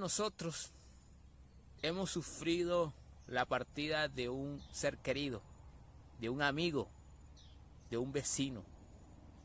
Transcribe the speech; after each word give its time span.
nosotros 0.00 0.70
hemos 1.82 2.10
sufrido 2.10 2.92
la 3.28 3.44
partida 3.44 4.08
de 4.08 4.28
un 4.28 4.60
ser 4.72 4.98
querido, 4.98 5.42
de 6.18 6.30
un 6.30 6.42
amigo, 6.42 6.88
de 7.90 7.98
un 7.98 8.10
vecino, 8.10 8.64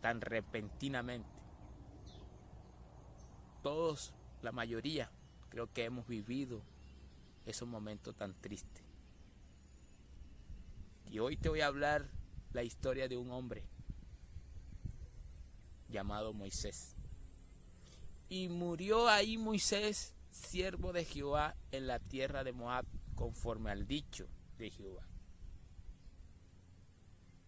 tan 0.00 0.20
repentinamente. 0.20 1.28
Todos, 3.62 4.14
la 4.42 4.52
mayoría, 4.52 5.10
creo 5.50 5.72
que 5.72 5.84
hemos 5.84 6.06
vivido 6.06 6.62
esos 7.44 7.68
momentos 7.68 8.14
tan 8.16 8.32
tristes. 8.32 8.84
Y 11.10 11.18
hoy 11.18 11.36
te 11.36 11.48
voy 11.48 11.60
a 11.60 11.66
hablar 11.66 12.08
la 12.52 12.62
historia 12.62 13.08
de 13.08 13.16
un 13.16 13.30
hombre 13.32 13.64
llamado 15.88 16.32
Moisés. 16.32 16.94
Y 18.28 18.48
murió 18.48 19.08
ahí 19.08 19.36
Moisés, 19.36 20.13
siervo 20.44 20.92
de 20.92 21.04
Jehová, 21.04 21.56
en 21.72 21.86
la 21.86 21.98
tierra 21.98 22.44
de 22.44 22.52
Moab, 22.52 22.86
conforme 23.14 23.70
al 23.70 23.86
dicho 23.86 24.28
de 24.58 24.70
Jehová. 24.70 25.06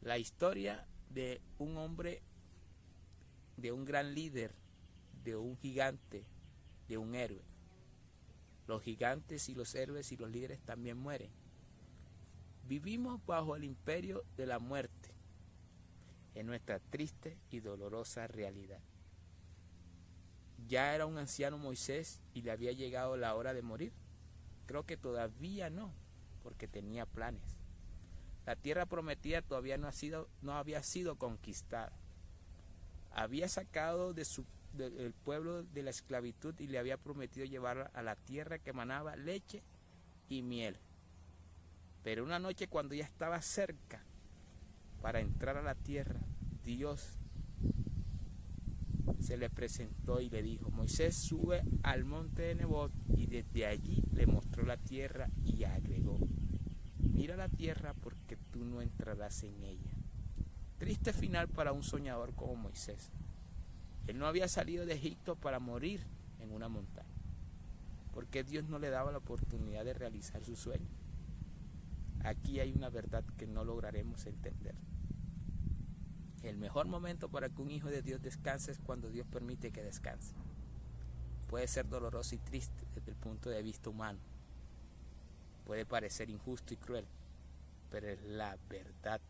La 0.00 0.18
historia 0.18 0.86
de 1.10 1.40
un 1.58 1.76
hombre, 1.76 2.22
de 3.56 3.72
un 3.72 3.84
gran 3.84 4.14
líder, 4.14 4.54
de 5.22 5.36
un 5.36 5.56
gigante, 5.56 6.24
de 6.88 6.98
un 6.98 7.14
héroe. 7.14 7.44
Los 8.66 8.82
gigantes 8.82 9.48
y 9.48 9.54
los 9.54 9.74
héroes 9.74 10.10
y 10.12 10.16
los 10.16 10.30
líderes 10.30 10.60
también 10.62 10.96
mueren. 10.96 11.30
Vivimos 12.66 13.24
bajo 13.26 13.54
el 13.54 13.64
imperio 13.64 14.24
de 14.36 14.46
la 14.46 14.58
muerte, 14.58 15.14
en 16.34 16.46
nuestra 16.46 16.80
triste 16.80 17.38
y 17.50 17.60
dolorosa 17.60 18.26
realidad. 18.26 18.80
Ya 20.68 20.94
era 20.94 21.06
un 21.06 21.18
anciano 21.18 21.58
Moisés 21.58 22.20
y 22.34 22.42
le 22.42 22.50
había 22.50 22.72
llegado 22.72 23.16
la 23.16 23.34
hora 23.34 23.54
de 23.54 23.62
morir. 23.62 23.92
Creo 24.66 24.84
que 24.84 24.96
todavía 24.96 25.70
no, 25.70 25.92
porque 26.42 26.66
tenía 26.66 27.06
planes. 27.06 27.56
La 28.46 28.56
tierra 28.56 28.86
prometida 28.86 29.42
todavía 29.42 29.76
no, 29.76 29.86
ha 29.88 29.92
sido, 29.92 30.28
no 30.42 30.52
había 30.52 30.82
sido 30.82 31.16
conquistada. 31.16 31.92
Había 33.12 33.48
sacado 33.48 34.12
de 34.12 34.24
su, 34.24 34.44
del 34.72 35.12
pueblo 35.12 35.62
de 35.62 35.82
la 35.82 35.90
esclavitud 35.90 36.54
y 36.58 36.66
le 36.66 36.78
había 36.78 36.96
prometido 36.96 37.46
llevarla 37.46 37.90
a 37.94 38.02
la 38.02 38.16
tierra 38.16 38.58
que 38.58 38.70
emanaba 38.70 39.16
leche 39.16 39.62
y 40.28 40.42
miel. 40.42 40.78
Pero 42.02 42.24
una 42.24 42.38
noche 42.38 42.68
cuando 42.68 42.94
ya 42.94 43.04
estaba 43.04 43.40
cerca 43.42 44.00
para 45.02 45.20
entrar 45.20 45.56
a 45.56 45.62
la 45.62 45.74
tierra, 45.74 46.20
Dios 46.64 47.18
se 49.26 49.36
le 49.36 49.50
presentó 49.50 50.20
y 50.20 50.30
le 50.30 50.40
dijo, 50.40 50.70
Moisés 50.70 51.16
sube 51.16 51.64
al 51.82 52.04
monte 52.04 52.42
de 52.42 52.54
Nebot 52.54 52.92
y 53.16 53.26
desde 53.26 53.66
allí 53.66 54.04
le 54.12 54.24
mostró 54.24 54.64
la 54.64 54.76
tierra 54.76 55.28
y 55.44 55.64
agregó, 55.64 56.20
mira 57.00 57.36
la 57.36 57.48
tierra 57.48 57.92
porque 57.92 58.36
tú 58.52 58.64
no 58.64 58.80
entrarás 58.80 59.42
en 59.42 59.64
ella. 59.64 59.90
Triste 60.78 61.12
final 61.12 61.48
para 61.48 61.72
un 61.72 61.82
soñador 61.82 62.36
como 62.36 62.54
Moisés. 62.54 63.10
Él 64.06 64.16
no 64.16 64.28
había 64.28 64.46
salido 64.46 64.86
de 64.86 64.94
Egipto 64.94 65.34
para 65.34 65.58
morir 65.58 66.00
en 66.38 66.52
una 66.52 66.68
montaña, 66.68 67.08
porque 68.14 68.44
Dios 68.44 68.68
no 68.68 68.78
le 68.78 68.90
daba 68.90 69.10
la 69.10 69.18
oportunidad 69.18 69.84
de 69.84 69.94
realizar 69.94 70.44
su 70.44 70.54
sueño. 70.54 70.86
Aquí 72.22 72.60
hay 72.60 72.70
una 72.70 72.90
verdad 72.90 73.24
que 73.36 73.48
no 73.48 73.64
lograremos 73.64 74.24
entender. 74.26 74.76
El 76.46 76.58
mejor 76.58 76.86
momento 76.86 77.28
para 77.28 77.48
que 77.48 77.60
un 77.60 77.72
hijo 77.72 77.88
de 77.88 78.02
Dios 78.02 78.22
descanse 78.22 78.70
es 78.70 78.78
cuando 78.78 79.10
Dios 79.10 79.26
permite 79.26 79.72
que 79.72 79.82
descanse. 79.82 80.32
Puede 81.50 81.66
ser 81.66 81.88
doloroso 81.88 82.36
y 82.36 82.38
triste 82.38 82.84
desde 82.94 83.10
el 83.10 83.16
punto 83.16 83.50
de 83.50 83.60
vista 83.64 83.90
humano. 83.90 84.20
Puede 85.64 85.84
parecer 85.84 86.30
injusto 86.30 86.72
y 86.72 86.76
cruel, 86.76 87.04
pero 87.90 88.06
es 88.06 88.22
la 88.22 88.56
verdad 88.68 89.20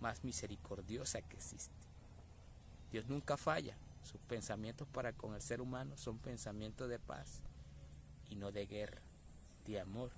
más 0.00 0.24
misericordiosa 0.24 1.20
que 1.20 1.36
existe. 1.36 1.74
Dios 2.90 3.06
nunca 3.06 3.36
falla. 3.36 3.76
Sus 4.02 4.20
pensamientos 4.22 4.88
para 4.88 5.12
con 5.12 5.34
el 5.34 5.42
ser 5.42 5.60
humano 5.60 5.98
son 5.98 6.16
pensamientos 6.16 6.88
de 6.88 6.98
paz 6.98 7.42
y 8.30 8.36
no 8.36 8.50
de 8.50 8.64
guerra, 8.64 9.02
de 9.66 9.78
amor 9.78 10.10